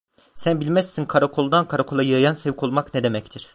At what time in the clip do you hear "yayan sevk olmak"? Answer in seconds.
2.09-2.93